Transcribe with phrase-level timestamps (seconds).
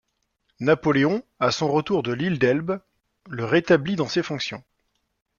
[0.59, 2.79] Napoléon, à son retour de l'île d'Elbe,
[3.29, 4.63] le rétablit dans ses fonctions.